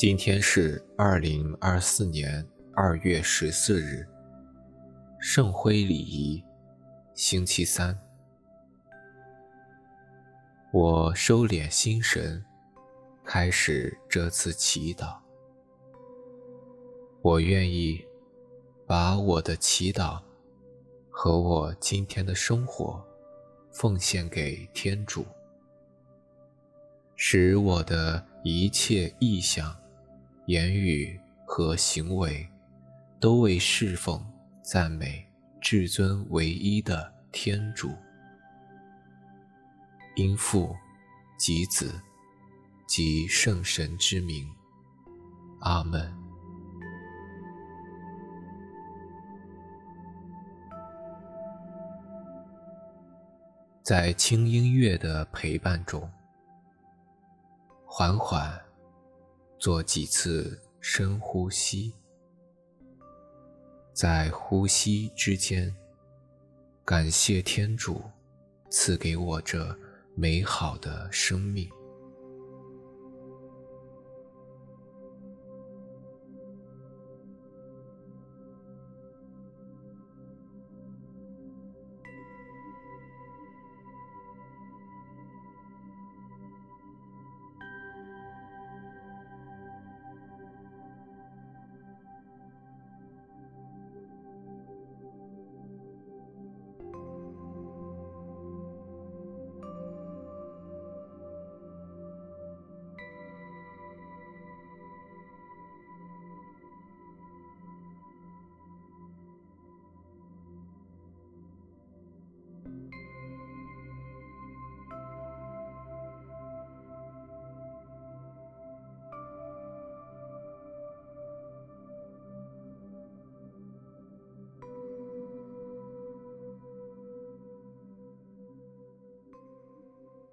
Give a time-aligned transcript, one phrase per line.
[0.00, 2.42] 今天是二零二四年
[2.72, 4.08] 二月十四日，
[5.18, 6.42] 圣灰礼仪，
[7.12, 7.94] 星期三。
[10.72, 12.42] 我收敛心神，
[13.26, 15.18] 开始这次祈祷。
[17.20, 18.02] 我愿意
[18.86, 20.18] 把我的祈祷
[21.10, 23.04] 和我今天的生活
[23.70, 25.26] 奉献给天主，
[27.16, 29.78] 使我的一切意向。
[30.46, 32.48] 言语和行为，
[33.20, 34.20] 都为侍奉、
[34.62, 35.24] 赞美
[35.60, 37.90] 至尊唯一的天主，
[40.16, 40.74] 因父
[41.38, 42.00] 及子
[42.88, 44.48] 及圣神之名，
[45.60, 46.12] 阿门。
[53.82, 56.10] 在轻音乐的陪伴中，
[57.86, 58.69] 缓缓。
[59.60, 61.92] 做几次深呼吸，
[63.92, 65.70] 在呼吸之间，
[66.82, 68.02] 感谢天主
[68.70, 69.78] 赐给我这
[70.14, 71.70] 美好的生命。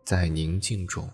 [0.07, 1.05] 在宁静中，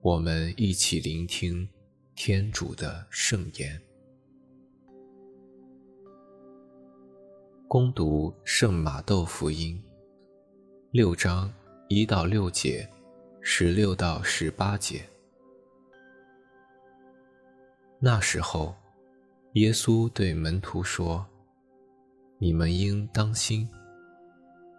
[0.00, 1.68] 我们一起聆听
[2.14, 3.78] 天主的圣言。
[7.68, 9.78] 恭读圣马窦福音
[10.90, 11.52] 六章
[11.90, 12.88] 一到六节，
[13.42, 15.06] 十六到十八节。
[17.98, 18.74] 那时候，
[19.52, 21.26] 耶稣对门徒说
[22.40, 23.68] ：“你们应当心。”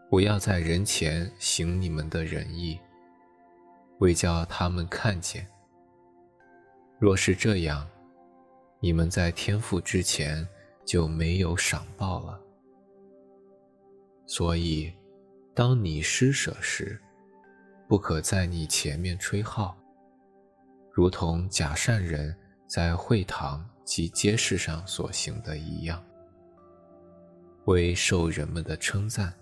[0.10, 2.80] 不要在人前行你们的仁义，
[4.00, 5.48] 为叫他们看见。
[7.00, 7.88] 若是这样，
[8.80, 10.48] 你们在天父之前
[10.86, 12.40] 就没有赏报了。
[14.28, 14.94] 所以，
[15.54, 17.02] 当你施舍时，
[17.88, 19.76] 不可在你前面吹号，
[20.92, 22.36] 如同假善人
[22.68, 26.04] 在会堂及街市上所行的一样，
[27.66, 29.34] 为受人们的称赞。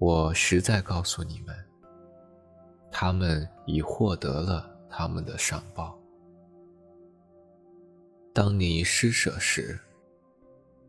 [0.00, 1.54] 我实在告诉你们，
[2.90, 5.94] 他们已获得了他们的赏报。
[8.32, 9.78] 当你施舍时，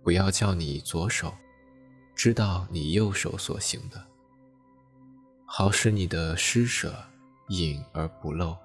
[0.02, 1.34] 不要叫你左手
[2.16, 4.02] 知道你右手所行的，
[5.46, 6.96] 好使你的施舍
[7.50, 8.56] 隐而不露。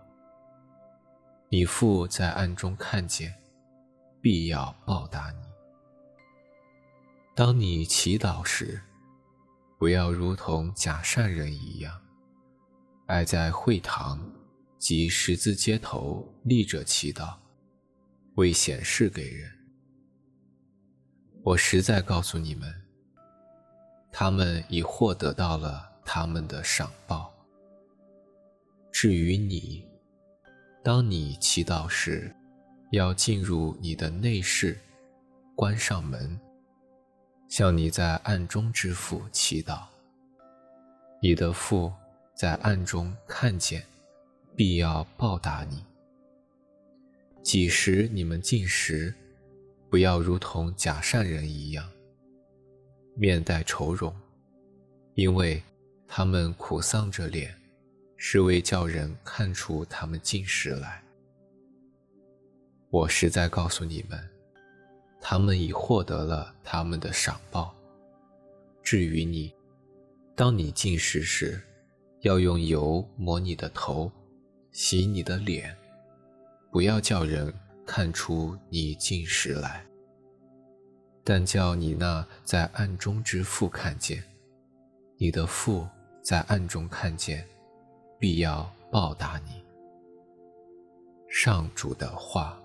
[1.49, 3.35] 你父在暗中看见，
[4.21, 5.39] 必要报答你。
[7.35, 8.81] 当你祈祷时，
[9.79, 12.01] 不要如同假善人一样，
[13.07, 14.33] 爱在会堂
[14.79, 17.37] 及十字街头立着祈祷，
[18.37, 19.51] 为显示给人。
[21.43, 22.75] 我实在告诉你们，
[24.11, 27.33] 他们已获得到了他们的赏报。
[28.91, 29.87] 至于你，
[30.83, 32.35] 当你祈祷时，
[32.93, 34.79] 要进入你的内室，
[35.55, 36.41] 关上门。
[37.49, 39.85] 向你在暗中之父祈祷，
[41.23, 41.93] 你的父
[42.35, 43.85] 在暗中看见，
[44.55, 45.85] 必要报答你。
[47.43, 49.15] 几时你们进食，
[49.89, 51.89] 不要如同假善人一样，
[53.15, 54.15] 面带愁容，
[55.15, 55.63] 因为
[56.09, 57.55] 他们苦丧着脸，
[58.17, 61.03] 是为叫人看出他们进食来。
[62.91, 64.36] 我实在告诉你们。
[65.29, 67.75] 他们已获得了他们的赏报。
[68.81, 69.53] 至于你，
[70.37, 71.61] 当你进食时，
[72.21, 74.09] 要用油抹你的头，
[74.71, 75.77] 洗你的脸，
[76.71, 77.53] 不要叫人
[77.85, 79.85] 看出你进食来，
[81.25, 84.23] 但叫你那在暗中之父看见，
[85.17, 85.85] 你的父
[86.23, 87.45] 在暗中看见，
[88.17, 89.61] 必要报答你。
[91.29, 92.57] 上主的话。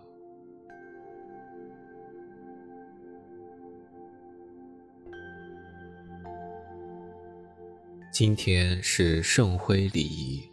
[8.11, 10.43] 今天是圣灰礼仪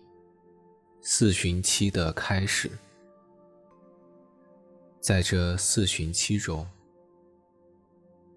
[1.03, 2.71] 四旬期的开始，
[5.01, 6.65] 在这四旬期中，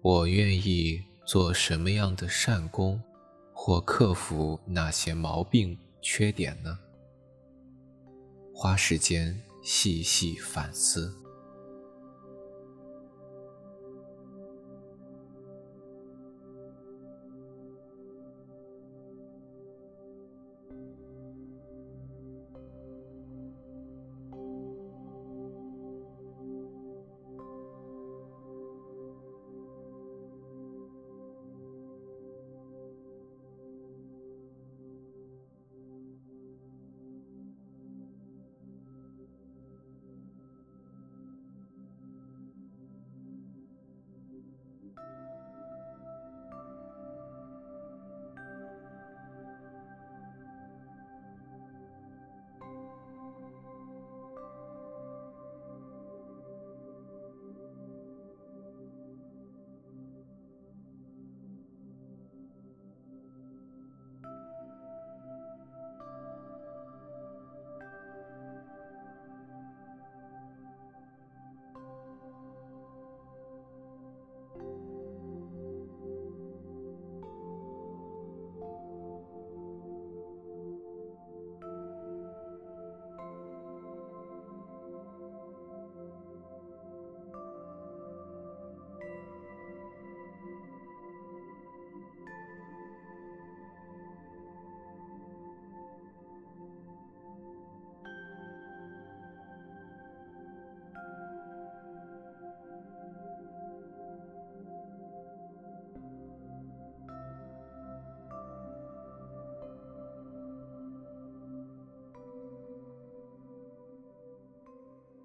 [0.00, 3.00] 我愿意做什么样的善功，
[3.54, 6.76] 或克服哪些毛病缺点呢？
[8.52, 11.16] 花时间细细反思。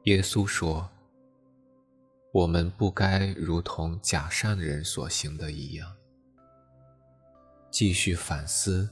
[0.08, 0.90] 耶稣说
[2.32, 5.98] ：“我们不该如同假善人所行的一样，
[7.70, 8.90] 继续反思，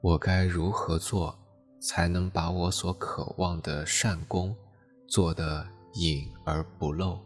[0.00, 1.36] 我该如何做，
[1.80, 4.56] 才能把我所渴望的善功
[5.08, 7.18] 做得隐而不露。”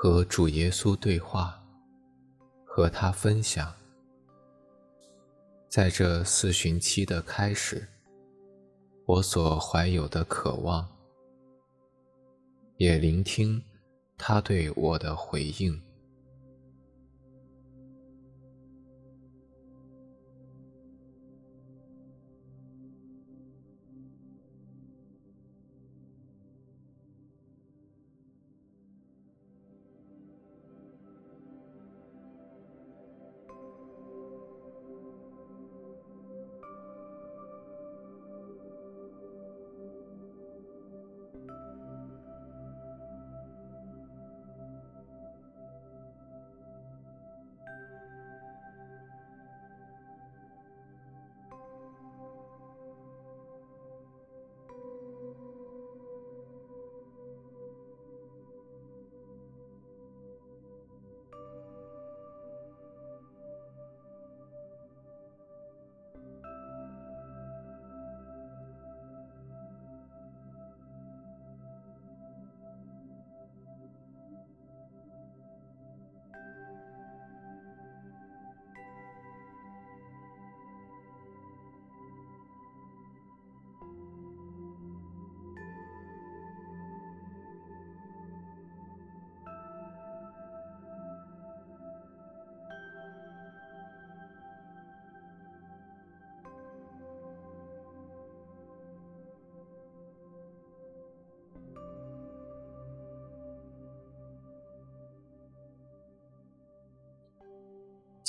[0.00, 1.60] 和主耶稣对话，
[2.64, 3.74] 和他分享，
[5.68, 7.84] 在这四旬期的开始，
[9.06, 10.88] 我所怀有的渴望，
[12.76, 13.60] 也聆听
[14.16, 15.82] 他对我的回应。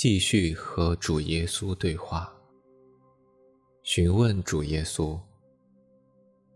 [0.02, 2.32] 继续和主耶稣对话，
[3.82, 5.20] 询问主耶稣：“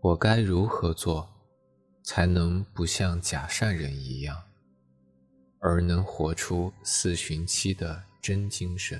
[0.01, 1.29] 我该如何做，
[2.01, 4.35] 才能不像假善人一样，
[5.59, 8.99] 而能活出四旬期的真精神？”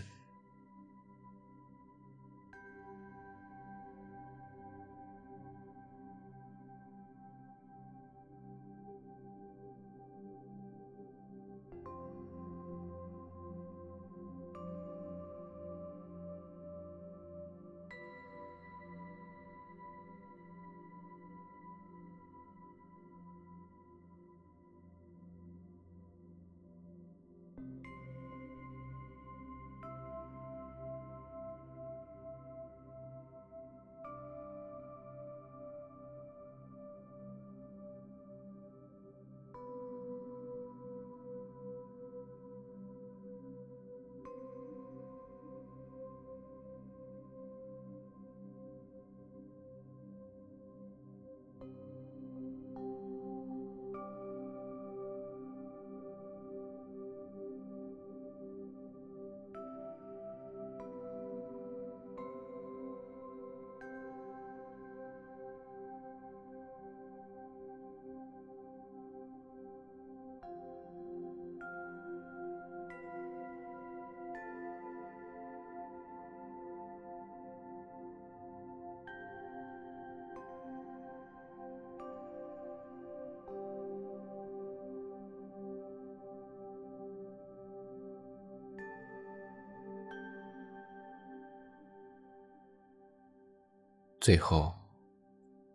[94.25, 94.73] 最后，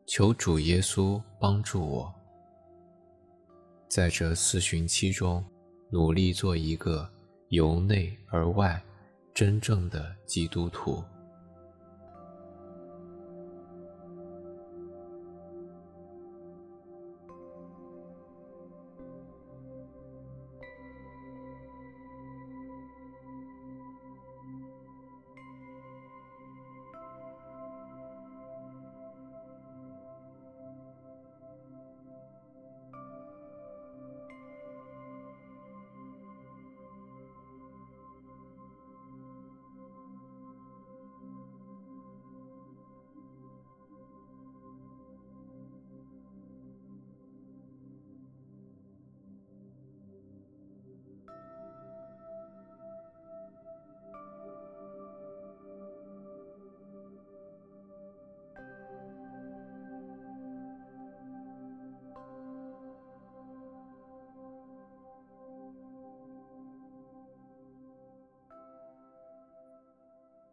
[0.06, 2.12] 求主耶稣帮助我，
[3.88, 5.44] 在这四旬期中，
[5.88, 7.08] 努力做一个
[7.50, 8.82] 由内而外
[9.32, 11.00] 真正的基督徒。